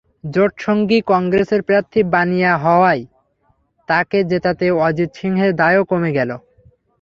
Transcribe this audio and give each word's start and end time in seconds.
জোটসঙ্গী 0.33 0.99
কংগ্রেসের 1.05 1.61
প্রার্থী 1.63 2.01
বানিয়া 2.13 2.53
হওয়ায় 2.57 3.03
তাঁকে 3.89 4.19
জেতাতে 4.23 4.67
অজিত 4.79 5.09
সিংয়ের 5.15 5.51
দায়ও 5.55 5.83
কমে 5.83 6.11
গেল। 6.17 6.31